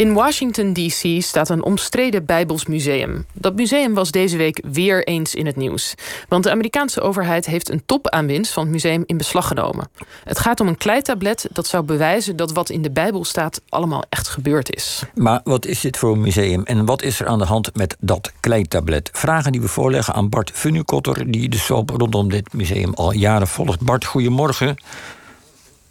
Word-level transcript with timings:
In 0.00 0.12
Washington, 0.12 0.72
D.C. 0.72 1.22
staat 1.22 1.48
een 1.48 1.62
omstreden 1.62 2.24
Bijbels 2.24 2.66
museum. 2.66 3.26
Dat 3.32 3.54
museum 3.54 3.94
was 3.94 4.10
deze 4.10 4.36
week 4.36 4.62
weer 4.72 5.06
eens 5.06 5.34
in 5.34 5.46
het 5.46 5.56
nieuws. 5.56 5.94
Want 6.28 6.44
de 6.44 6.50
Amerikaanse 6.50 7.00
overheid 7.00 7.46
heeft 7.46 7.70
een 7.70 7.82
top 7.86 8.08
aan 8.08 8.26
winst 8.26 8.52
van 8.52 8.62
het 8.62 8.72
museum 8.72 9.02
in 9.06 9.16
beslag 9.16 9.46
genomen. 9.46 9.90
Het 10.24 10.38
gaat 10.38 10.60
om 10.60 10.68
een 10.68 10.76
kleitablet 10.76 11.48
dat 11.52 11.66
zou 11.66 11.84
bewijzen 11.84 12.36
dat 12.36 12.52
wat 12.52 12.70
in 12.70 12.82
de 12.82 12.90
Bijbel 12.90 13.24
staat 13.24 13.60
allemaal 13.68 14.04
echt 14.08 14.28
gebeurd 14.28 14.74
is. 14.74 15.02
Maar 15.14 15.40
wat 15.44 15.66
is 15.66 15.80
dit 15.80 15.96
voor 15.96 16.12
een 16.12 16.20
museum 16.20 16.64
en 16.64 16.84
wat 16.84 17.02
is 17.02 17.20
er 17.20 17.26
aan 17.26 17.38
de 17.38 17.44
hand 17.44 17.76
met 17.76 17.96
dat 17.98 18.32
kleitablet? 18.40 19.10
Vragen 19.12 19.52
die 19.52 19.60
we 19.60 19.68
voorleggen 19.68 20.14
aan 20.14 20.28
Bart 20.28 20.50
Funnukotter, 20.54 21.30
die 21.30 21.48
de 21.48 21.58
soap 21.58 21.90
rondom 21.90 22.30
dit 22.30 22.52
museum 22.52 22.94
al 22.94 23.12
jaren 23.12 23.48
volgt. 23.48 23.80
Bart, 23.80 24.04
goedemorgen. 24.04 24.76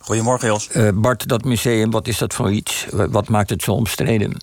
Goedemorgen, 0.09 0.47
Jos. 0.47 0.69
Uh, 0.71 0.89
Bart, 0.93 1.27
dat 1.27 1.43
museum, 1.43 1.91
wat 1.91 2.07
is 2.07 2.17
dat 2.17 2.33
voor 2.33 2.51
iets? 2.51 2.85
Wat 2.91 3.27
maakt 3.27 3.49
het 3.49 3.63
zo 3.63 3.71
omstreden? 3.71 4.37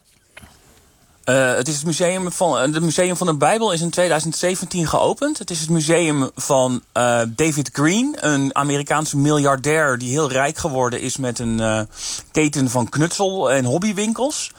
Uh, 1.24 1.54
het 1.54 1.68
is 1.68 1.74
het 1.74 1.84
museum 1.84 2.32
van, 2.32 2.58
het 2.58 2.82
museum 2.82 3.16
van 3.16 3.26
de 3.26 3.34
Bijbel 3.34 3.72
is 3.72 3.80
in 3.80 3.90
2017 3.90 4.86
geopend. 4.86 5.38
Het 5.38 5.50
is 5.50 5.60
het 5.60 5.70
museum 5.70 6.30
van 6.34 6.72
uh, 6.72 7.20
David 7.28 7.70
Green, 7.72 8.16
een 8.20 8.54
Amerikaanse 8.54 9.16
miljardair 9.16 9.98
die 9.98 10.10
heel 10.10 10.30
rijk 10.30 10.58
geworden 10.58 11.00
is 11.00 11.16
met 11.16 11.38
een 11.38 11.58
uh, 11.58 11.80
keten 12.32 12.70
van 12.70 12.88
knutsel- 12.88 13.52
en 13.52 13.64
hobbywinkels. 13.64 14.50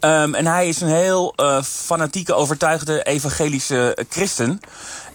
Um, 0.00 0.34
en 0.34 0.46
hij 0.46 0.68
is 0.68 0.80
een 0.80 0.88
heel 0.88 1.34
fanatieke, 1.62 2.34
overtuigde 2.34 3.02
evangelische 3.02 3.98
christen. 4.08 4.60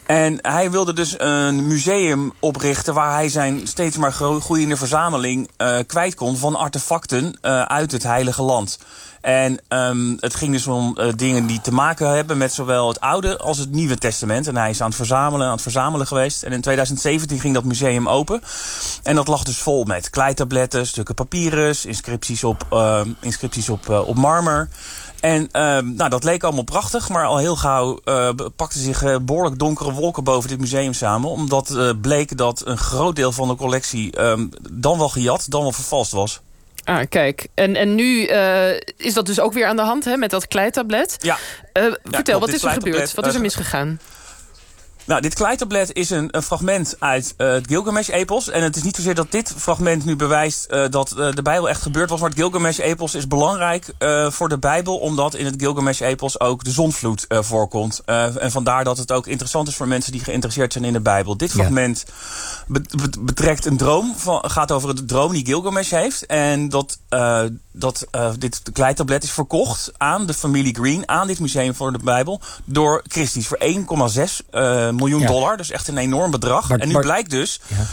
En 0.08 0.40
hij 0.42 0.72
wilde 0.72 0.94
dus 0.94 1.16
een 1.18 1.68
museum 1.68 2.34
oprichten 2.40 2.94
waar 2.94 3.14
hij 3.14 3.30
zijn 3.30 3.68
steeds 3.68 3.98
maar 3.98 4.12
groeiende 4.12 4.78
verzameling 4.78 5.50
uh, 5.58 5.78
kwijt 5.88 6.16
kon 6.16 6.38
van 6.38 6.56
artefacten 6.56 7.40
uh, 7.42 7.62
uit 7.62 7.92
het 7.92 8.04
Heilige 8.04 8.42
Land. 8.42 8.80
En 9.22 9.60
um, 9.70 10.18
het 10.20 10.36
ging 10.36 10.52
dus 10.52 10.68
om 10.68 10.98
uh, 11.00 11.08
dingen 11.16 11.46
die 11.46 11.62
te 11.62 11.74
maken 11.74 12.10
hebben 12.10 12.38
met 12.38 12.54
zowel 12.54 12.88
het 12.88 13.00
Oude 13.00 13.38
als 13.38 13.58
het 13.58 13.72
Nieuwe 13.72 13.98
Testament. 13.98 14.48
En 14.48 14.58
hij 14.58 14.70
is 14.70 14.82
aan 14.82 14.88
het 14.88 14.96
verzamelen, 14.96 15.46
aan 15.46 15.54
het 15.54 15.62
verzamelen 15.62 16.08
geweest. 16.08 16.44
En 16.44 16.52
in 16.52 16.62
2017 16.62 17.40
ging 17.40 17.54
dat 17.54 17.64
museum 17.64 18.10
open. 18.10 18.42
En 19.04 19.16
dat 19.16 19.28
lag 19.28 19.44
dus 19.44 19.58
vol 19.58 19.84
met 19.84 20.10
kleitabletten, 20.10 20.88
stukken 20.88 21.16
papyrus, 21.16 21.86
inscripties 21.86 22.44
op, 22.44 22.66
inscripties 23.20 23.70
op, 23.70 23.90
op 23.90 24.16
marmer. 24.16 24.70
En 25.20 25.42
uh, 25.42 25.50
nou, 25.80 26.10
dat 26.10 26.24
leek 26.24 26.44
allemaal 26.44 26.64
prachtig, 26.64 27.10
maar 27.10 27.26
al 27.26 27.38
heel 27.38 27.56
gauw 27.56 28.00
uh, 28.06 28.30
pakten 28.56 28.80
zich 28.80 29.04
uh, 29.04 29.16
behoorlijk 29.22 29.60
donkere 29.60 29.92
wolken 29.92 30.24
boven 30.24 30.50
dit 30.50 30.60
museum 30.60 30.94
samen. 30.94 31.30
Omdat 31.30 31.70
uh, 31.70 31.90
bleek 32.02 32.38
dat 32.38 32.62
een 32.66 32.78
groot 32.78 33.16
deel 33.16 33.32
van 33.32 33.48
de 33.48 33.56
collectie 33.56 34.22
um, 34.22 34.50
dan 34.72 34.98
wel 34.98 35.10
gejat, 35.10 35.46
dan 35.50 35.62
wel 35.62 35.72
vervalst 35.72 36.12
was. 36.12 36.42
Ah, 36.84 37.06
kijk. 37.10 37.48
En, 37.54 37.76
en 37.76 37.96
nu 37.96 38.28
is 38.98 39.14
dat 39.14 39.26
dus 39.26 39.40
ook 39.40 39.54
weer 39.54 39.68
aan 39.68 39.76
de 39.76 39.82
hand 39.82 40.06
hè, 40.06 40.18
met 40.18 40.30
dat 40.30 40.48
kleitablet. 40.48 41.16
Ja. 41.20 41.38
ja 41.74 41.98
vertel, 42.04 42.40
wat 42.40 42.50
is 42.50 42.64
er 42.64 42.72
gebeurd? 42.72 43.14
Wat 43.14 43.28
is 43.28 43.34
er 43.34 43.42
misgegaan? 43.42 44.00
Nou, 45.08 45.22
dit 45.22 45.34
kleitablet 45.34 45.94
is 45.94 46.10
een, 46.10 46.28
een 46.32 46.44
fragment 46.44 46.96
uit 47.00 47.34
uh, 47.38 47.52
het 47.52 47.68
Gilgamesh-epos. 47.68 48.50
En 48.50 48.64
het 48.64 48.76
is 48.76 48.84
niet 48.84 48.96
zozeer 48.96 49.16
dat 49.16 49.32
dit 49.32 49.54
fragment 49.58 50.06
nu 50.06 50.16
bewijst 50.16 50.68
uh, 50.70 50.90
dat 50.90 51.14
uh, 51.18 51.32
de 51.32 51.42
Bijbel 51.42 51.70
echt 51.70 51.82
gebeurd 51.82 52.10
was. 52.10 52.20
Maar 52.20 52.30
het 52.30 52.40
Gilgamesh-epos 52.40 53.16
is 53.16 53.28
belangrijk 53.28 53.94
voor 54.30 54.50
de 54.50 54.58
Bijbel... 54.58 54.98
omdat 54.98 55.36
in 55.36 55.46
het 55.46 55.56
Gilgamesh-epos 55.58 56.40
ook 56.40 56.64
de 56.64 56.72
zonvloed 56.72 57.26
voorkomt. 57.30 58.02
en 58.06 58.52
vandaar 58.52 58.84
dat 58.84 58.98
het 58.98 59.12
ook 59.12 59.28
interessant 59.28 59.68
is 59.68 59.76
voor 59.76 59.88
mensen 59.88 60.12
die 60.12 60.24
geïnteresseerd 60.24 60.74
zijn 60.74 60.84
in 60.84 60.94
de 60.94 61.00
Bijbel. 61.00 61.38
Dit 61.38 61.52
fragment 61.52 62.06
ja. 62.68 62.82
betrekt 63.20 63.66
een 63.66 63.78
droom, 63.78 64.14
van, 64.18 64.50
gaat 64.50 64.72
over 64.72 64.96
de 64.96 65.06
droom 65.06 65.32
die 65.32 65.46
Gilgamesh 65.46 65.90
heeft. 65.90 66.26
En 66.26 66.70
dat, 66.70 67.00
dat 67.72 68.08
dit 68.40 68.62
kleitablet 68.74 69.24
is 69.24 69.32
verkocht 69.32 69.92
aan 69.98 70.26
de 70.26 70.34
familie 70.34 70.76
Green... 70.76 71.10
aan 71.10 71.28
dit 71.28 71.40
museum 71.40 71.76
voor 71.76 71.92
de 71.92 72.04
Bijbel 72.04 72.42
door 72.66 73.04
Christie's 73.08 73.48
voor 73.48 73.60
1,6 73.62 74.50
miljoen 74.52 74.97
ja. 75.06 75.28
dollar. 75.28 75.58
Dus 75.58 75.72
echt 75.72 75.88
een 75.88 75.98
enorm 75.98 76.32
bedrag. 76.32 76.70
En 76.70 76.88
nu 76.88 77.00
blijkt 77.00 77.30
dus... 77.30 77.60
Ja. 77.68 77.86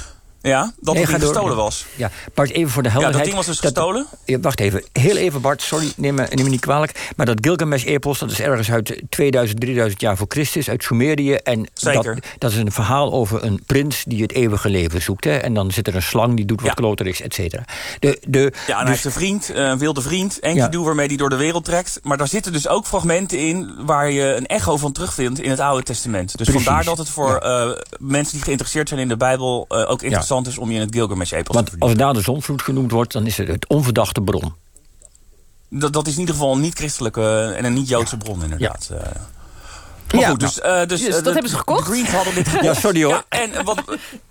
Ja, 0.48 0.72
dat 0.80 0.94
nee, 0.94 1.02
het 1.02 1.12
gestolen 1.12 1.46
door, 1.46 1.56
was. 1.56 1.86
Ja, 1.96 2.10
Bart, 2.34 2.50
even 2.50 2.70
voor 2.70 2.82
de 2.82 2.88
helderheid. 2.88 3.24
Ja, 3.26 3.30
dat 3.30 3.34
ding 3.34 3.46
was 3.46 3.56
dus 3.56 3.70
gestolen? 3.70 4.06
Dat, 4.24 4.40
wacht 4.42 4.60
even, 4.60 4.84
heel 4.92 5.16
even 5.16 5.40
Bart, 5.40 5.62
sorry, 5.62 5.92
neem 5.96 6.14
me, 6.14 6.26
neem 6.30 6.44
me 6.44 6.50
niet 6.50 6.60
kwalijk. 6.60 7.12
Maar 7.16 7.26
dat 7.26 7.38
Gilgamesh-epos, 7.40 8.18
dat 8.18 8.30
is 8.30 8.40
ergens 8.40 8.70
uit 8.70 9.02
2000, 9.08 9.60
3000 9.60 10.00
jaar 10.00 10.16
voor 10.16 10.26
Christus, 10.28 10.68
uit 10.68 10.82
Sumerië. 10.82 11.34
En 11.34 11.68
Zeker. 11.74 12.14
Dat, 12.14 12.24
dat 12.38 12.50
is 12.50 12.56
een 12.56 12.72
verhaal 12.72 13.12
over 13.12 13.44
een 13.44 13.62
prins 13.66 14.04
die 14.06 14.22
het 14.22 14.32
eeuwige 14.32 14.68
leven 14.68 15.02
zoekt. 15.02 15.24
Hè. 15.24 15.36
En 15.36 15.54
dan 15.54 15.70
zit 15.70 15.86
er 15.86 15.94
een 15.94 16.02
slang 16.02 16.36
die 16.36 16.44
doet 16.44 16.60
wat 16.60 16.68
ja. 16.68 16.74
kloteriks, 16.74 17.20
et 17.20 17.34
cetera. 17.34 17.64
De, 17.98 18.20
de, 18.26 18.38
ja, 18.38 18.48
en 18.48 18.52
dus, 18.66 18.74
hij 18.76 18.86
heeft 18.86 19.04
een 19.04 19.12
vriend, 19.12 19.50
een 19.54 19.78
wilde 19.78 20.02
vriend, 20.02 20.42
eentje 20.42 20.68
ja. 20.70 20.78
waarmee 20.78 21.06
hij 21.06 21.16
door 21.16 21.30
de 21.30 21.36
wereld 21.36 21.64
trekt. 21.64 22.00
Maar 22.02 22.16
daar 22.16 22.28
zitten 22.28 22.52
dus 22.52 22.68
ook 22.68 22.86
fragmenten 22.86 23.38
in 23.38 23.74
waar 23.78 24.10
je 24.10 24.34
een 24.34 24.46
echo 24.46 24.76
van 24.76 24.92
terugvindt 24.92 25.40
in 25.40 25.50
het 25.50 25.60
Oude 25.60 25.82
Testament. 25.82 26.36
Dus 26.36 26.46
Precies. 26.46 26.64
vandaar 26.64 26.84
dat 26.84 26.98
het 26.98 27.08
voor 27.08 27.40
ja. 27.42 27.66
uh, 27.66 27.76
mensen 27.98 28.34
die 28.34 28.42
geïnteresseerd 28.42 28.88
zijn 28.88 29.00
in 29.00 29.08
de 29.08 29.16
Bijbel 29.16 29.66
uh, 29.68 29.90
ook 29.90 30.02
interessant 30.02 30.32
is 30.42 30.58
om 30.58 30.68
je 30.68 30.74
in 30.74 30.80
het 30.80 30.94
Gilgamesh 30.94 31.32
Want 31.42 31.70
als 31.78 31.94
daar 31.94 32.12
de 32.12 32.20
zonvloed 32.20 32.62
genoemd 32.62 32.90
wordt, 32.90 33.12
dan 33.12 33.26
is 33.26 33.36
het 33.36 33.48
het 33.48 33.68
onverdachte 33.68 34.20
bron. 34.20 34.54
Dat, 35.68 35.92
dat 35.92 36.06
is 36.06 36.14
in 36.14 36.20
ieder 36.20 36.34
geval 36.34 36.52
een 36.52 36.60
niet-christelijke 36.60 37.54
en 37.56 37.64
een 37.64 37.72
niet-Joodse 37.72 38.16
bron, 38.16 38.42
inderdaad. 38.42 38.90
Ja. 38.90 39.12
Maar 40.14 40.24
ja, 40.24 40.30
goed, 40.30 40.40
dus, 40.40 40.58
uh, 40.58 40.86
dus, 40.86 41.00
dus 41.00 41.14
dat 41.14 41.24
de, 41.24 41.32
hebben 41.32 41.50
ze 41.50 41.56
gekocht? 41.56 41.86
De 41.86 41.92
Greens 41.92 42.10
hadden 42.10 42.34
dit 42.34 42.48
Ja, 42.62 42.74
sorry 42.74 43.02
hoor. 43.04 43.12
Ja, 43.12 43.24
en 43.28 43.64
wat, 43.64 43.76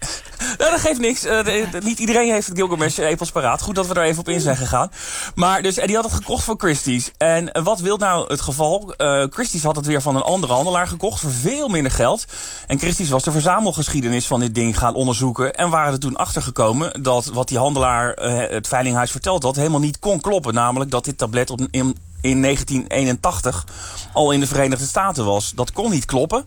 nou, 0.58 0.72
dat 0.72 0.80
geeft 0.80 1.00
niks. 1.00 1.26
Uh, 1.26 1.44
de, 1.44 1.68
de, 1.72 1.80
niet 1.84 2.00
iedereen 2.00 2.32
heeft 2.32 2.48
het 2.48 2.58
Gilgamesh-epos 2.58 3.32
paraat. 3.32 3.62
Goed 3.62 3.76
dat 3.76 3.88
we 3.88 3.94
daar 3.94 4.04
even 4.04 4.20
op 4.20 4.30
in 4.30 4.42
zijn 4.42 4.58
gegaan. 4.58 4.92
Maar 5.36 5.62
dus, 5.62 5.78
en 5.78 5.88
die 5.88 5.96
had 5.96 6.06
het 6.06 6.14
gekocht 6.14 6.44
voor 6.44 6.56
Christie's. 6.58 7.12
En 7.18 7.64
wat 7.64 7.80
wil 7.80 7.98
nou 7.98 8.28
het 8.28 8.42
geval? 8.42 8.94
Uh, 8.98 9.26
Christie's 9.30 9.64
had 9.64 9.76
het 9.76 9.86
weer 9.86 10.02
van 10.02 10.16
een 10.16 10.22
andere 10.22 10.54
handelaar 10.54 10.88
gekocht 10.88 11.20
voor 11.20 11.32
veel 11.32 11.68
minder 11.68 11.92
geld. 11.92 12.26
En 12.68 12.80
Christie's 12.80 13.10
was 13.10 13.24
de 13.24 13.32
verzamelgeschiedenis 13.32 14.28
van 14.28 14.40
dit 14.40 14.56
ding 14.56 14.78
gaan 14.78 14.96
onderzoeken. 14.96 15.54
En 15.54 15.70
waren 15.70 15.94
er 15.94 16.00
toen 16.00 16.16
achtergekomen 16.16 17.04
dat 17.04 17.26
wat 17.26 17.48
die 17.48 17.58
handelaar 17.58 18.12
het 18.50 18.68
Veilinghuis 18.68 19.12
verteld 19.12 19.44
had... 19.44 19.56
helemaal 19.56 19.80
niet 19.80 20.00
kon 20.00 20.22
kloppen. 20.22 20.54
Namelijk 20.54 20.92
dat 20.92 21.06
dit 21.06 21.18
tablet 21.18 21.50
op 21.50 21.60
een 21.72 21.98
in 22.24 22.42
1981 22.42 23.66
al 24.14 24.32
in 24.32 24.40
de 24.40 24.48
Verenigde 24.48 24.86
Staten 24.86 25.26
was. 25.26 25.52
Dat 25.52 25.72
kon 25.72 25.92
niet 25.92 26.06
kloppen. 26.06 26.46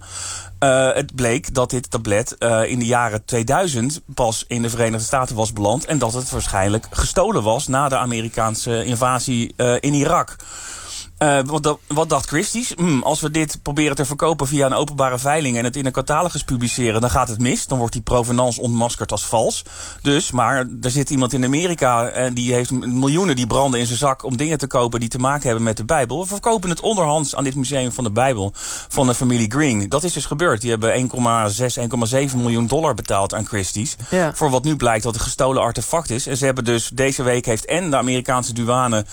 Uh, 0.61 0.93
het 0.93 1.15
bleek 1.15 1.55
dat 1.55 1.71
dit 1.71 1.91
tablet 1.91 2.37
uh, 2.39 2.71
in 2.71 2.79
de 2.79 2.87
jaren 2.87 3.25
2000 3.25 4.01
pas 4.15 4.45
in 4.49 4.63
de 4.63 4.71
Verenigde 4.71 5.07
Staten 5.07 5.37
was 5.37 5.53
beland. 5.53 5.85
En 5.85 5.99
dat 5.99 6.13
het 6.13 6.31
waarschijnlijk 6.31 6.87
gestolen 6.91 7.43
was 7.43 7.67
na 7.67 7.89
de 7.89 7.97
Amerikaanse 7.97 8.85
invasie 8.85 9.55
uh, 9.57 9.75
in 9.81 9.95
Irak. 9.95 10.37
Uh, 11.19 11.39
wat, 11.47 11.79
wat, 11.87 12.09
dacht 12.09 12.27
Christie's? 12.27 12.73
Hmm, 12.77 13.03
als 13.03 13.21
we 13.21 13.31
dit 13.31 13.59
proberen 13.63 13.97
te 13.97 14.05
verkopen 14.05 14.47
via 14.47 14.67
een 14.67 14.73
openbare 14.73 15.19
veiling 15.19 15.57
en 15.57 15.65
het 15.65 15.77
in 15.77 15.87
een 15.87 15.93
catalogus 15.93 16.45
publiceren, 16.45 17.01
dan 17.01 17.11
gaat 17.11 17.29
het 17.29 17.41
mis. 17.41 17.67
Dan 17.67 17.79
wordt 17.79 17.93
die 17.93 18.03
provenance 18.03 18.61
ontmaskerd 18.61 19.13
als 19.13 19.25
vals. 19.25 19.65
Dus, 20.03 20.31
maar 20.31 20.67
er 20.83 20.91
zit 20.91 21.11
iemand 21.11 21.33
in 21.33 21.45
Amerika 21.45 22.09
en 22.09 22.35
die 22.35 22.53
heeft 22.53 22.71
miljoenen 22.71 23.37
die 23.37 23.47
branden 23.47 23.81
in 23.81 23.87
zijn 23.87 23.99
zak 23.99 24.25
om 24.25 24.37
dingen 24.37 24.59
te 24.59 24.67
kopen 24.67 25.01
die 25.01 25.09
te 25.09 25.19
maken 25.19 25.47
hebben 25.47 25.65
met 25.65 25.77
de 25.77 25.85
Bijbel. 25.85 26.21
We 26.21 26.27
verkopen 26.27 26.71
het 26.71 26.81
onderhands 26.81 27.37
aan 27.37 27.45
dit 27.45 27.55
museum 27.55 27.93
van 27.93 28.05
de 28.05 28.13
Bijbel 28.13 28.53
van 28.89 29.07
de 29.07 29.15
familie 29.15 29.51
Green. 29.51 29.89
Dat 29.89 30.05
is 30.05 30.13
dus 30.13 30.27
gebeurd. 30.27 30.61
Die 30.61 30.71
hebben 30.71 31.11
1,6, 31.11 32.29
1,7 32.31 32.37
miljoen 32.37 32.67
dollar 32.67 32.95
betaald 32.95 33.35
aan 33.35 33.47
Christie's. 33.47 33.97
Ja. 34.11 34.35
Voor 34.35 34.51
wat 34.51 34.65
nu 34.65 34.77
blijkt 34.77 35.05
dat 35.05 35.15
een 35.15 35.21
gestolen 35.21 35.63
artefact 35.63 36.11
is. 36.11 36.27
En 36.27 36.37
ze 36.37 36.45
hebben 36.45 36.65
dus 36.65 36.89
deze 36.89 37.23
week 37.23 37.47
heeft 37.47 37.65
en 37.65 37.91
de 37.91 37.97
Amerikaanse 37.97 38.53
douane 38.53 39.05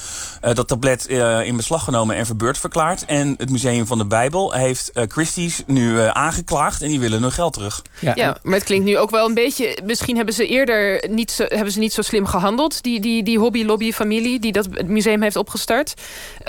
uh, 0.44 0.54
dat 0.54 0.68
tablet 0.68 1.10
uh, 1.10 1.46
in 1.46 1.56
beslag 1.56 1.80
genomen 1.80 1.92
en 1.94 2.26
verbeurd 2.26 2.58
verklaard. 2.58 3.06
En 3.06 3.36
het 3.38 3.50
Museum 3.50 3.86
van 3.86 3.98
de 3.98 4.06
Bijbel 4.06 4.54
heeft 4.54 4.92
uh, 4.94 5.04
Christie's 5.08 5.64
nu 5.68 5.94
uh, 5.94 6.08
aangeklaagd 6.08 6.82
en 6.82 6.88
die 6.88 7.00
willen 7.00 7.22
hun 7.22 7.32
geld 7.32 7.54
terug. 7.54 7.82
Ja. 8.00 8.12
ja, 8.16 8.38
maar 8.44 8.54
het 8.54 8.64
klinkt 8.64 8.86
nu 8.86 8.98
ook 8.98 9.10
wel 9.10 9.28
een 9.28 9.34
beetje... 9.34 9.78
Misschien 9.86 10.16
hebben 10.16 10.34
ze 10.34 10.48
eerder 10.48 11.06
niet 11.10 11.32
zo, 11.32 11.44
hebben 11.48 11.72
ze 11.72 11.80
niet 11.80 11.94
zo 11.94 12.02
slim 12.02 12.26
gehandeld... 12.26 12.84
die, 12.84 13.00
die, 13.00 13.24
die 13.24 13.40
hobby-lobby-familie 13.40 14.40
die 14.40 14.52
dat 14.52 14.68
het 14.72 14.88
museum 14.88 15.22
heeft 15.22 15.36
opgestart. 15.36 15.94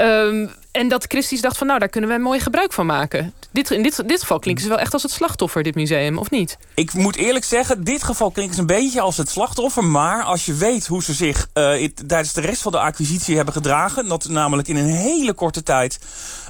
Um, 0.00 0.50
en 0.74 0.88
dat 0.88 1.04
Christie's 1.08 1.40
dacht 1.40 1.58
van 1.58 1.66
nou, 1.66 1.78
daar 1.78 1.88
kunnen 1.88 2.10
we 2.10 2.18
mooi 2.18 2.40
gebruik 2.40 2.72
van 2.72 2.86
maken. 2.86 3.32
Dit, 3.50 3.70
in 3.70 3.82
dit, 3.82 4.08
dit 4.08 4.20
geval 4.20 4.38
klinken 4.38 4.62
ze 4.62 4.68
wel 4.68 4.78
echt 4.78 4.92
als 4.92 5.02
het 5.02 5.10
slachtoffer, 5.10 5.62
dit 5.62 5.74
museum, 5.74 6.18
of 6.18 6.30
niet? 6.30 6.56
Ik 6.74 6.92
moet 6.92 7.16
eerlijk 7.16 7.44
zeggen, 7.44 7.84
dit 7.84 8.02
geval 8.02 8.30
klinkt 8.30 8.58
een 8.58 8.66
beetje 8.66 9.00
als 9.00 9.16
het 9.16 9.30
slachtoffer. 9.30 9.84
Maar 9.84 10.22
als 10.22 10.44
je 10.44 10.54
weet 10.54 10.86
hoe 10.86 11.02
ze 11.02 11.12
zich 11.12 11.48
uh, 11.54 11.82
it, 11.82 12.08
tijdens 12.08 12.32
de 12.32 12.40
rest 12.40 12.62
van 12.62 12.72
de 12.72 12.78
acquisitie 12.78 13.36
hebben 13.36 13.54
gedragen... 13.54 14.08
dat 14.08 14.28
namelijk 14.28 14.68
in 14.68 14.76
een 14.76 14.90
hele 14.90 15.32
korte 15.32 15.62
tijd 15.62 15.98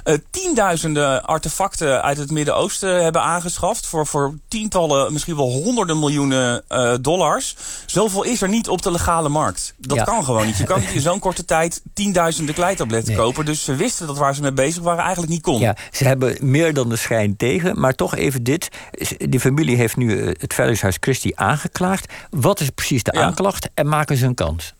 uh, 0.05 0.15
tienduizenden 0.31 1.25
artefacten 1.25 2.01
uit 2.03 2.17
het 2.17 2.31
Midden-Oosten 2.31 3.03
hebben 3.03 3.21
aangeschaft... 3.21 3.85
Voor, 3.85 4.07
voor 4.07 4.33
tientallen, 4.47 5.13
misschien 5.13 5.35
wel 5.35 5.51
honderden 5.51 5.99
miljoenen 5.99 6.63
uh, 6.69 6.93
dollars. 7.01 7.55
Zoveel 7.85 8.23
is 8.23 8.41
er 8.41 8.49
niet 8.49 8.69
op 8.69 8.81
de 8.81 8.91
legale 8.91 9.29
markt. 9.29 9.73
Dat 9.77 9.97
ja. 9.97 10.03
kan 10.03 10.23
gewoon 10.23 10.45
niet. 10.45 10.57
Je 10.57 10.63
kan 10.63 10.79
niet 10.79 10.91
in 10.91 11.01
zo'n 11.01 11.19
korte 11.19 11.45
tijd 11.45 11.81
tienduizenden 11.93 12.55
kleitabletten 12.55 13.13
nee. 13.13 13.21
kopen. 13.21 13.45
Dus 13.45 13.63
ze 13.63 13.75
wisten 13.75 14.07
dat 14.07 14.14
dat 14.15 14.23
waar 14.23 14.35
ze 14.35 14.41
mee 14.41 14.53
bezig 14.53 14.83
waren 14.83 15.03
eigenlijk 15.03 15.31
niet 15.31 15.41
kon. 15.41 15.59
Ja, 15.59 15.75
ze 15.91 16.05
hebben 16.05 16.37
meer 16.39 16.73
dan 16.73 16.89
de 16.89 16.95
schijn 16.95 17.37
tegen. 17.37 17.79
Maar 17.79 17.93
toch 17.93 18.15
even 18.15 18.43
dit. 18.43 18.69
Die 19.17 19.39
familie 19.39 19.75
heeft 19.75 19.97
nu 19.97 20.27
het 20.27 20.53
Veiligheidshuis 20.53 20.97
Christie 20.99 21.39
aangeklaagd. 21.39 22.13
Wat 22.29 22.59
is 22.59 22.69
precies 22.69 23.03
de 23.03 23.11
aanklacht 23.11 23.69
en 23.73 23.87
maken 23.87 24.17
ze 24.17 24.25
een 24.25 24.35
kans? 24.35 24.73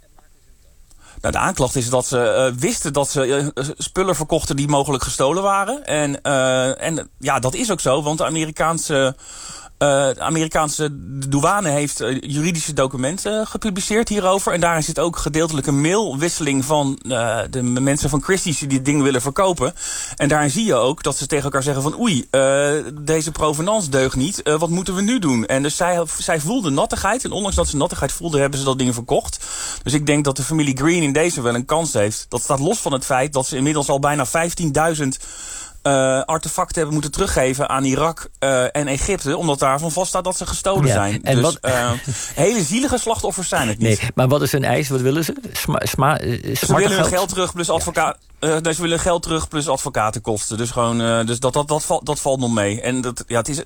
Nou, 1.21 1.33
de 1.33 1.43
aanklacht 1.43 1.75
is 1.75 1.89
dat 1.89 2.05
ze 2.05 2.51
uh, 2.53 2.59
wisten 2.59 2.93
dat 2.93 3.09
ze 3.09 3.51
uh, 3.55 3.65
spullen 3.77 4.15
verkochten 4.15 4.55
die 4.55 4.67
mogelijk 4.67 5.03
gestolen 5.03 5.43
waren. 5.43 5.85
En, 5.85 6.19
uh, 6.23 6.81
en 6.81 7.09
ja, 7.19 7.39
dat 7.39 7.53
is 7.53 7.71
ook 7.71 7.79
zo, 7.79 8.03
want 8.03 8.17
de 8.17 8.25
Amerikaanse 8.25 9.15
de 10.13 10.21
Amerikaanse 10.21 10.89
douane 11.29 11.69
heeft 11.69 12.01
uh, 12.01 12.21
juridische 12.21 12.73
documenten 12.73 13.47
gepubliceerd 13.47 14.09
hierover. 14.09 14.53
En 14.53 14.59
daarin 14.59 14.83
zit 14.83 14.99
ook 14.99 15.17
gedeeltelijk 15.17 15.67
een 15.67 15.81
mailwisseling 15.81 16.65
van 16.65 16.99
de 17.49 17.61
mensen 17.61 18.09
van 18.09 18.23
Christie's 18.23 18.59
die 18.59 18.67
dit 18.67 18.85
ding 18.85 19.01
willen 19.01 19.21
verkopen. 19.21 19.73
En 20.15 20.27
daarin 20.27 20.49
zie 20.49 20.65
je 20.65 20.75
ook 20.75 21.03
dat 21.03 21.17
ze 21.17 21.27
tegen 21.27 21.43
elkaar 21.43 21.63
zeggen 21.63 21.83
van 21.83 21.99
oei, 21.99 22.27
deze 23.01 23.31
provenance 23.31 23.89
deugt 23.89 24.15
niet. 24.15 24.41
wat 24.43 24.69
moeten 24.69 24.95
we 24.95 25.01
nu 25.01 25.19
doen? 25.19 25.45
En 25.45 25.63
dus 25.63 25.75
zij, 25.75 26.03
zij 26.17 26.39
voelden 26.39 26.73
nattigheid. 26.73 27.23
En 27.23 27.31
ondanks 27.31 27.55
dat 27.55 27.67
ze 27.67 27.77
nattigheid 27.77 28.11
voelden, 28.11 28.41
hebben 28.41 28.59
ze 28.59 28.65
dat 28.65 28.77
ding 28.77 28.93
verkocht. 28.93 29.45
Dus 29.83 29.93
ik 29.93 30.05
denk 30.05 30.25
dat 30.25 30.37
de 30.37 30.43
familie 30.43 30.77
Green 30.77 31.03
in 31.03 31.13
deze 31.13 31.41
wel 31.41 31.55
een 31.55 31.65
kans 31.65 31.93
heeft. 31.93 32.25
Dat 32.29 32.41
staat 32.41 32.59
los 32.59 32.79
van 32.79 32.93
het 32.93 33.05
feit 33.05 33.33
dat 33.33 33.47
ze 33.47 33.57
inmiddels 33.57 33.89
al 33.89 33.99
bijna 33.99 34.25
15.000 34.27 35.07
uh, 35.87 36.21
artefacten 36.21 36.75
hebben 36.75 36.93
moeten 36.93 37.11
teruggeven 37.11 37.69
aan 37.69 37.83
Irak 37.83 38.29
uh, 38.39 38.63
en 38.75 38.87
Egypte. 38.87 39.37
Omdat 39.37 39.59
daarvan 39.59 39.91
vaststaat 39.91 40.23
dat 40.23 40.37
ze 40.37 40.45
gestolen 40.45 40.87
ja, 40.87 40.93
zijn. 40.93 41.23
En 41.23 41.35
dus 41.35 41.43
wat... 41.43 41.57
uh, 41.61 41.91
hele 42.45 42.63
zielige 42.63 42.97
slachtoffers 42.97 43.49
zijn 43.49 43.67
het 43.67 43.77
niet. 43.77 44.01
Nee, 44.01 44.09
maar 44.15 44.27
wat 44.27 44.41
is 44.41 44.51
hun 44.51 44.63
eis? 44.63 44.89
Wat 44.89 45.01
willen 45.01 45.23
ze? 45.23 45.35
Sma, 45.51 45.81
sma, 45.83 46.17
ze 46.17 46.73
willen 46.75 46.91
hun 46.91 47.05
geld 47.05 47.29
terug 47.29 47.53
plus 47.53 47.69
advocaat. 47.69 48.17
Ja. 48.39 48.59
dus 48.59 48.75
ze 48.75 48.81
willen 48.81 48.99
geld 48.99 49.23
terug 49.23 49.47
plus 49.47 49.67
advocatenkosten. 49.67 50.57
Dus, 50.57 50.71
gewoon, 50.71 51.25
dus 51.25 51.39
dat, 51.39 51.53
dat, 51.53 51.67
dat, 51.67 51.85
valt, 51.85 52.05
dat 52.05 52.19
valt 52.19 52.39
nog 52.39 52.53
mee. 52.53 52.81
En 52.81 53.01
dat, 53.01 53.23
ja, 53.27 53.37
het 53.37 53.47
is, 53.47 53.61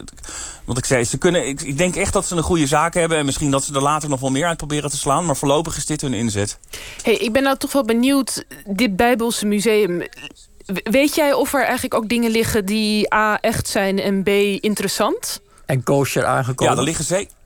wat 0.65 0.77
ik 0.77 0.85
zei, 0.85 1.03
ze 1.03 1.17
kunnen, 1.17 1.47
ik, 1.47 1.61
ik 1.61 1.77
denk 1.77 1.95
echt 1.95 2.13
dat 2.13 2.25
ze 2.25 2.35
een 2.35 2.43
goede 2.43 2.67
zaak 2.67 2.93
hebben. 2.93 3.17
En 3.17 3.25
misschien 3.25 3.51
dat 3.51 3.63
ze 3.63 3.73
er 3.73 3.81
later 3.81 4.09
nog 4.09 4.19
wel 4.19 4.31
meer 4.31 4.45
uit 4.45 4.57
proberen 4.57 4.89
te 4.89 4.97
slaan. 4.97 5.25
Maar 5.25 5.35
voorlopig 5.35 5.77
is 5.77 5.85
dit 5.85 6.01
hun 6.01 6.13
inzet. 6.13 6.59
Hey, 7.03 7.15
ik 7.15 7.33
ben 7.33 7.43
nou 7.43 7.57
toch 7.57 7.71
wel 7.71 7.85
benieuwd. 7.85 8.45
Dit 8.65 8.95
Bijbelse 8.95 9.45
museum 9.45 10.01
Weet 10.83 11.15
jij 11.15 11.33
of 11.33 11.53
er 11.53 11.63
eigenlijk 11.63 11.93
ook 11.93 12.09
dingen 12.09 12.31
liggen 12.31 12.65
die 12.65 13.13
A, 13.13 13.39
echt 13.39 13.67
zijn 13.67 13.99
en 13.99 14.23
B, 14.23 14.27
interessant? 14.63 15.41
En 15.65 15.83
kosher 15.83 16.25
aangekomen? 16.25 16.73
Ja, 16.73 16.79
er 16.79 16.85
liggen 16.85 17.05
zeker 17.05 17.37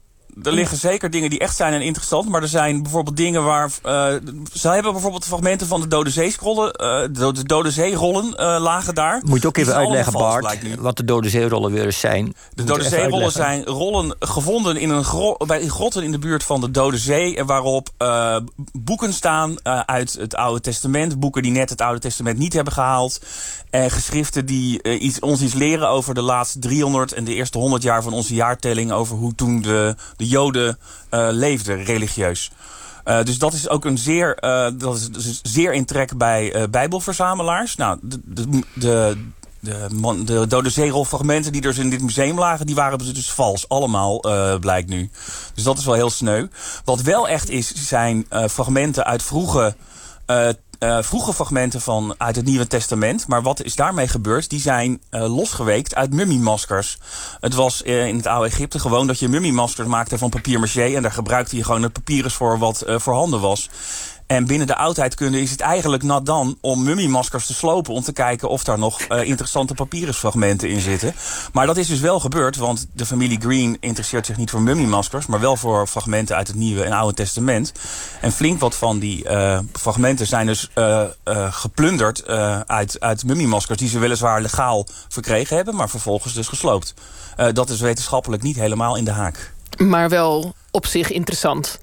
er 0.42 0.52
liggen 0.52 0.78
zeker 0.78 1.10
dingen 1.10 1.30
die 1.30 1.40
echt 1.40 1.56
zijn 1.56 1.74
en 1.74 1.82
interessant. 1.82 2.30
Maar 2.30 2.42
er 2.42 2.48
zijn 2.48 2.82
bijvoorbeeld 2.82 3.18
dingen 3.18 3.44
waar... 3.44 3.70
Uh, 3.86 4.06
ze 4.54 4.70
hebben 4.70 4.92
bijvoorbeeld 4.92 5.26
fragmenten 5.26 5.68
van 5.68 5.82
de 5.82 5.88
Dode 5.88 6.10
Zeescrollen. 6.10 6.66
Uh, 6.66 7.32
de 7.34 7.44
Dode 7.44 7.72
Zeerollen 7.72 8.26
uh, 8.26 8.36
lagen 8.60 8.96
daar. 8.96 9.22
Moet 9.26 9.42
je 9.42 9.48
ook 9.48 9.58
even 9.58 9.76
uitleggen, 9.76 10.14
Bart, 10.14 10.58
wat 10.80 10.98
de 10.98 11.04
Dode 11.04 11.30
Zeerollen 11.30 11.72
weer 11.72 11.86
eens 11.86 12.00
zijn. 12.00 12.36
De 12.54 12.64
Dode 12.64 12.84
Zeerollen 12.84 13.32
zijn 13.32 13.64
rollen 13.64 14.16
gevonden 14.20 14.78
in 14.78 14.90
een 14.90 15.04
gro 15.04 15.36
bij 15.38 15.68
grotten 15.68 16.04
in 16.04 16.12
de 16.12 16.20
buurt 16.20 16.44
van 16.44 16.62
de 16.62 16.72
Dode 16.72 16.98
Zee. 16.98 17.44
Waarop 17.44 17.90
boeken 18.72 19.14
staan 19.14 19.66
uit 19.86 20.14
het 20.14 20.36
Oude 20.36 20.62
Testament. 20.62 21.20
Boeken 21.20 21.42
die 21.42 21.52
net 21.52 21.70
het 21.70 21.82
Oude 21.82 22.00
Testament 22.00 22.38
niet 22.38 22.54
hebben 22.54 22.74
gehaald. 22.74 23.22
En 23.70 23.92
geschriften 23.92 24.46
die 24.46 25.00
iets, 25.00 25.20
ons 25.20 25.42
iets 25.42 25.54
leren 25.54 25.90
over 25.90 26.14
de 26.14 26.22
laatste 26.22 26.60
300 26.60 27.14
en 27.14 27.24
de 27.24 27.34
eerste 27.34 27.58
100 27.58 27.84
jaar 27.84 28.04
van 28.04 28.14
onze 28.14 28.34
jaartelling. 28.34 28.92
Over 28.92 29.18
hoe 29.18 29.36
toen 29.36 29.62
de 29.62 29.96
de 30.23 30.23
Joden 30.28 30.78
uh, 31.12 31.28
leefden 31.32 31.84
religieus. 31.84 32.52
Uh, 33.06 33.24
dus 33.24 33.38
dat 33.38 33.54
is 33.54 33.70
ook 33.70 33.86
een 33.86 33.98
zeer, 33.98 34.38
uh, 34.44 34.68
dat 34.74 34.96
is 34.96 35.10
dus 35.10 35.40
zeer 35.42 35.74
in 35.74 35.86
trek 35.86 36.18
bij 36.18 36.70
bijbelverzamelaars. 36.70 37.76
Nou, 37.76 38.00
de, 38.02 38.20
de, 38.26 38.64
de, 38.74 39.18
de, 39.60 39.88
de 40.26 40.48
Dode 40.48 40.70
Zeerolfragmenten 40.70 41.52
die 41.52 41.62
dus 41.62 41.78
in 41.78 41.90
dit 41.90 42.02
museum 42.02 42.40
lagen... 42.40 42.66
die 42.66 42.76
waren 42.76 42.98
dus 42.98 43.32
vals, 43.32 43.70
allemaal, 43.70 44.20
blijkt 44.60 44.90
nu. 44.90 45.10
Dus 45.54 45.64
dat 45.64 45.78
is 45.78 45.86
wel 45.86 45.96
heel 45.96 46.10
sneu. 46.10 46.48
Wat 46.84 47.02
wel 47.02 47.28
echt 47.28 47.50
is, 47.50 47.74
zijn 47.74 48.26
fragmenten 48.50 49.06
uit 49.06 49.24
vroege 49.24 49.76
uh, 50.80 51.02
vroege 51.02 51.34
fragmenten 51.34 51.82
van 51.82 52.16
uit 52.18 52.36
het 52.36 52.46
Nieuwe 52.46 52.68
Testament. 52.68 53.28
Maar 53.28 53.42
wat 53.42 53.64
is 53.64 53.76
daarmee 53.76 54.08
gebeurd? 54.08 54.50
Die 54.50 54.60
zijn 54.60 55.02
uh, 55.12 55.36
losgeweekt 55.36 55.96
uit 55.96 56.14
mummiemaskers. 56.14 56.98
Het 57.40 57.54
was 57.54 57.82
uh, 57.86 58.08
in 58.08 58.16
het 58.16 58.28
oude 58.28 58.48
Egypte 58.48 58.80
gewoon 58.80 59.08
dat 59.08 59.20
je 59.20 59.28
mummiemaskers 59.28 59.88
maakte 59.88 60.18
van 60.18 60.30
papier 60.30 60.60
maché. 60.60 60.96
En 60.96 61.02
daar 61.02 61.12
gebruikte 61.12 61.56
je 61.56 61.64
gewoon 61.64 61.84
het 61.84 61.94
papyrus 61.94 62.34
voor 62.34 62.58
wat 62.58 62.84
voorhanden 62.88 63.40
was. 63.40 63.70
En 64.28 64.46
binnen 64.46 64.68
de 64.68 64.76
oudheidkunde 64.76 65.42
is 65.42 65.52
het 65.52 65.60
eigenlijk 65.60 66.04
nat 66.04 66.26
dan 66.26 66.58
om 66.62 66.84
mummiemaskers 66.84 67.46
te 67.46 67.54
slopen... 67.54 67.94
om 67.94 68.04
te 68.04 68.14
kijken 68.14 68.50
of 68.50 68.64
daar 68.64 68.78
nog 68.78 69.02
uh, 69.02 69.24
interessante 69.24 69.74
papyrusfragmenten 69.74 70.70
in 70.70 70.80
zitten. 70.80 71.16
Maar 71.54 71.66
dat 71.66 71.78
is 71.78 71.88
dus 71.88 72.00
wel 72.00 72.20
gebeurd, 72.20 72.56
want 72.56 72.88
de 72.94 73.06
familie 73.06 73.40
Green 73.40 73.78
interesseert 73.80 74.26
zich 74.26 74.38
niet 74.38 74.50
voor 74.50 74.62
mummiemaskers... 74.62 75.26
maar 75.26 75.40
wel 75.40 75.56
voor 75.56 75.88
fragmenten 75.88 76.36
uit 76.36 76.48
het 76.48 76.56
Nieuwe 76.56 76.84
en 76.84 76.92
Oude 76.92 77.16
Testament. 77.16 77.74
En 78.22 78.32
flink 78.32 78.60
wat 78.60 78.76
van 78.76 79.00
die 79.00 79.30
uh, 79.30 79.60
fragmenten 79.74 80.28
zijn 80.28 80.46
dus 80.46 80.70
uh, 80.76 81.04
geplunderd 81.50 82.28
uit, 82.68 83.00
uit 83.00 83.26
mummiemaskers... 83.26 83.78
die 83.78 83.90
ze 83.90 84.00
weliswaar 84.00 84.42
legaal 84.42 84.88
verkregen 85.10 85.56
hebben, 85.56 85.76
maar 85.76 85.90
vervolgens 85.90 86.34
dus 86.34 86.48
gesloopt. 86.48 86.94
dat 87.54 87.70
is 87.70 87.82
wetenschappelijk 87.82 88.44
niet 88.44 88.56
helemaal 88.56 88.96
in 88.96 89.06
de 89.06 89.12
haak. 89.12 89.54
Maar 89.78 90.10
wel 90.10 90.54
op 90.72 90.86
zich 90.86 91.12
interessant. 91.12 91.80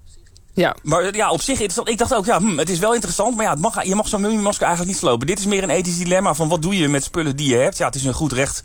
Ja. 0.55 0.77
Maar 0.83 1.17
ja, 1.17 1.31
op 1.31 1.41
zich 1.41 1.55
interessant. 1.55 1.89
Ik 1.89 1.99
dacht 1.99 2.15
ook, 2.15 2.27
ja, 2.27 2.39
hm, 2.39 2.59
het 2.59 2.69
is 2.69 2.79
wel 2.79 2.95
interessant. 2.95 3.37
Maar 3.37 3.45
ja, 3.45 3.51
het 3.51 3.61
mag, 3.61 3.85
je 3.85 3.95
mag 3.95 4.09
zo'n 4.09 4.21
mummiemasker 4.21 4.67
eigenlijk 4.67 4.95
niet 4.95 5.03
slopen. 5.03 5.27
Dit 5.27 5.39
is 5.39 5.47
meer 5.47 5.63
een 5.63 5.71
ethisch 5.71 5.99
dilemma 5.99 6.35
van 6.35 6.49
wat 6.49 6.63
doe 6.63 6.77
je 6.77 6.89
met 6.89 7.05
spullen 7.05 7.37
die 7.37 7.49
je 7.49 7.57
hebt. 7.57 7.77
Ja, 7.77 7.87
het 7.87 7.95
is 7.95 8.05
een 8.05 8.15
goed 8.15 8.33
recht 8.33 8.63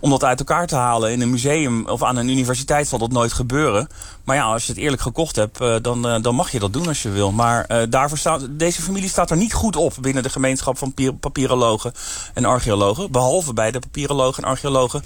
om 0.00 0.10
dat 0.10 0.24
uit 0.24 0.38
elkaar 0.38 0.66
te 0.66 0.76
halen. 0.76 1.12
In 1.12 1.20
een 1.20 1.30
museum 1.30 1.88
of 1.88 2.02
aan 2.02 2.16
een 2.16 2.28
universiteit 2.28 2.88
zal 2.88 2.98
dat 2.98 3.12
nooit 3.12 3.32
gebeuren. 3.32 3.88
Maar 4.26 4.36
ja, 4.36 4.44
als 4.44 4.66
je 4.66 4.72
het 4.72 4.80
eerlijk 4.80 5.02
gekocht 5.02 5.36
hebt, 5.36 5.60
uh, 5.60 5.76
dan, 5.82 6.06
uh, 6.06 6.22
dan 6.22 6.34
mag 6.34 6.50
je 6.50 6.58
dat 6.58 6.72
doen 6.72 6.86
als 6.86 7.02
je 7.02 7.10
wil. 7.10 7.32
Maar 7.32 7.66
uh, 7.68 7.82
daarvoor 7.88 8.18
staat, 8.18 8.46
deze 8.50 8.82
familie 8.82 9.08
staat 9.08 9.30
er 9.30 9.36
niet 9.36 9.54
goed 9.54 9.76
op 9.76 9.94
binnen 10.00 10.22
de 10.22 10.28
gemeenschap 10.28 10.78
van 10.78 10.94
papierologen 11.20 11.92
en 12.34 12.44
archeologen. 12.44 13.10
Behalve 13.10 13.52
bij 13.52 13.70
de 13.70 13.78
papierologen 13.78 14.42
en 14.42 14.48
archeologen 14.48 15.02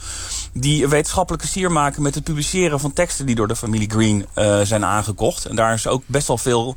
die 0.53 0.89
wetenschappelijke 0.89 1.47
sier 1.47 1.73
maken 1.73 2.03
met 2.03 2.15
het 2.15 2.25
publiceren 2.25 2.81
van 2.81 2.93
teksten 2.93 3.27
die 3.27 3.35
door 3.35 3.49
de 3.49 3.57
familie 3.57 3.91
Green 3.91 4.27
zijn 4.63 4.85
aangekocht. 4.85 5.45
En 5.45 5.57
daar 5.57 5.75
is 5.75 5.87
ook 5.87 6.03
best 6.07 6.20
wel 6.27 6.39
veel 6.39 6.77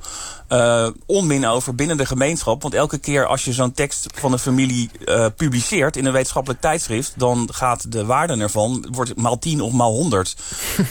uh, 0.53 0.87
onmin 1.05 1.45
over 1.45 1.75
binnen 1.75 1.97
de 1.97 2.05
gemeenschap. 2.05 2.61
Want 2.61 2.73
elke 2.73 2.97
keer 2.97 3.25
als 3.25 3.45
je 3.45 3.53
zo'n 3.53 3.71
tekst 3.71 4.07
van 4.15 4.31
een 4.31 4.39
familie 4.39 4.89
uh, 5.05 5.25
publiceert 5.35 5.97
in 5.97 6.05
een 6.05 6.11
wetenschappelijk 6.11 6.61
tijdschrift, 6.61 7.13
dan 7.15 7.49
gaat 7.51 7.91
de 7.91 8.05
waarde 8.05 8.37
ervan 8.37 8.87
wordt 8.91 9.15
maal 9.15 9.39
10 9.39 9.61
of 9.61 9.71
maal 9.71 9.91
100. 9.91 10.35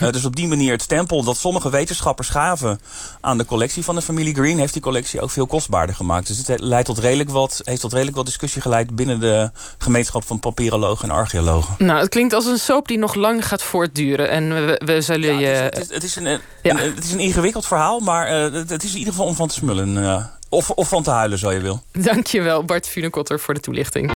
uh, 0.02 0.10
dus 0.12 0.24
op 0.24 0.36
die 0.36 0.48
manier 0.48 0.72
het 0.72 0.82
stempel 0.82 1.22
dat 1.22 1.36
sommige 1.36 1.70
wetenschappers 1.70 2.28
gaven 2.28 2.80
aan 3.20 3.38
de 3.38 3.44
collectie 3.44 3.84
van 3.84 3.94
de 3.94 4.02
familie 4.02 4.34
Green, 4.34 4.58
heeft 4.58 4.72
die 4.72 4.82
collectie 4.82 5.20
ook 5.20 5.30
veel 5.30 5.46
kostbaarder 5.46 5.94
gemaakt. 5.94 6.26
Dus 6.26 6.46
het 6.46 6.60
leidt 6.60 6.86
tot 6.86 6.98
redelijk 6.98 7.30
wat, 7.30 7.60
heeft 7.64 7.80
tot 7.80 7.92
redelijk 7.92 8.16
wat 8.16 8.26
discussie 8.26 8.62
geleid 8.62 8.96
binnen 8.96 9.20
de 9.20 9.50
gemeenschap 9.78 10.24
van 10.24 10.40
papierologen 10.40 11.08
en 11.08 11.14
archeologen. 11.14 11.74
Nou, 11.78 12.00
het 12.00 12.08
klinkt 12.08 12.34
als 12.34 12.46
een 12.46 12.58
soap 12.58 12.88
die 12.88 12.98
nog 12.98 13.14
lang 13.14 13.46
gaat 13.46 13.62
voortduren. 13.62 14.30
En 14.30 14.66
we, 14.66 14.80
we 14.84 15.00
zullen 15.00 15.34
ja, 15.34 15.40
je. 15.40 15.46
Het 15.46 15.78
is, 15.78 15.94
het, 15.94 16.04
is, 16.04 16.16
een, 16.16 16.40
ja. 16.62 16.70
een, 16.70 16.94
het 16.94 17.04
is 17.04 17.12
een 17.12 17.20
ingewikkeld 17.20 17.66
verhaal, 17.66 18.00
maar 18.00 18.28
het, 18.28 18.70
het 18.70 18.82
is 18.82 18.92
in 18.92 18.98
ieder 18.98 19.12
geval 19.12 19.28
om 19.28 19.34
van 19.34 19.50
te 19.52 19.58
smullen. 19.58 20.30
Of, 20.48 20.70
of 20.70 20.88
van 20.88 21.02
te 21.02 21.10
huilen, 21.10 21.38
zo 21.38 21.50
je 21.50 21.60
wil. 21.60 21.82
Dankjewel, 21.92 22.64
Bart 22.64 22.88
Funekotter, 22.88 23.40
voor 23.40 23.54
de 23.54 23.60
toelichting. 23.60 24.10